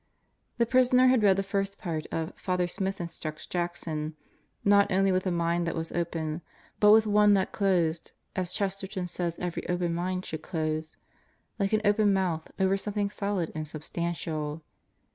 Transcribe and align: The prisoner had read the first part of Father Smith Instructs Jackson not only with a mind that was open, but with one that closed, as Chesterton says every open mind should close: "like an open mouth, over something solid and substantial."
The 0.57 0.65
prisoner 0.65 1.09
had 1.09 1.21
read 1.21 1.37
the 1.37 1.43
first 1.43 1.77
part 1.77 2.07
of 2.11 2.33
Father 2.35 2.65
Smith 2.67 2.99
Instructs 2.99 3.45
Jackson 3.45 4.15
not 4.65 4.91
only 4.91 5.11
with 5.11 5.27
a 5.27 5.31
mind 5.31 5.67
that 5.67 5.75
was 5.75 5.91
open, 5.91 6.41
but 6.79 6.91
with 6.91 7.05
one 7.05 7.35
that 7.35 7.51
closed, 7.51 8.11
as 8.35 8.51
Chesterton 8.51 9.07
says 9.07 9.37
every 9.37 9.69
open 9.69 9.93
mind 9.93 10.25
should 10.25 10.41
close: 10.41 10.97
"like 11.59 11.71
an 11.71 11.83
open 11.85 12.11
mouth, 12.13 12.51
over 12.59 12.77
something 12.77 13.11
solid 13.11 13.51
and 13.53 13.67
substantial." 13.67 14.63